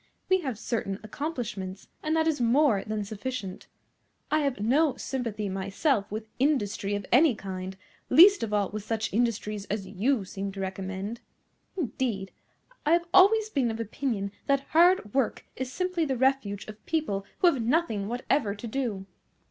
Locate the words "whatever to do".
18.07-19.05